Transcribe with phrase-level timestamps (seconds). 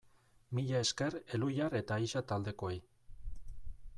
[0.59, 2.83] Mila esker Elhuyar eta Ixa taldekoei!